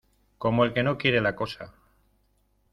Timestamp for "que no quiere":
0.73-1.21